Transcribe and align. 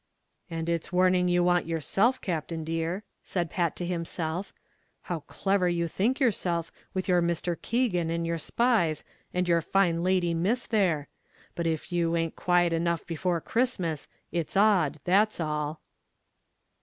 "And 0.49 0.67
it's 0.67 0.91
warning 0.91 1.27
you 1.27 1.43
want 1.43 1.67
yourself, 1.67 2.19
Captain, 2.19 2.63
dear," 2.63 3.03
said 3.21 3.51
Pat 3.51 3.75
to 3.75 3.85
himself; 3.85 4.51
"how 5.03 5.19
clever 5.27 5.69
you 5.69 5.87
think 5.87 6.19
yourself, 6.19 6.71
with 6.95 7.07
your 7.07 7.21
Mr. 7.21 7.55
Keegan 7.61 8.09
and 8.09 8.25
your 8.25 8.39
spies, 8.39 9.03
and 9.31 9.47
your 9.47 9.61
fine 9.61 10.01
lady 10.01 10.33
Miss, 10.33 10.65
there; 10.65 11.07
but 11.53 11.67
if 11.67 11.91
you 11.91 12.15
a'nt 12.15 12.35
quiet 12.35 12.73
enough 12.73 13.05
before 13.05 13.39
Christmas, 13.41 14.07
it's 14.31 14.57
odd, 14.57 14.97
that's 15.03 15.39
all." 15.39 15.81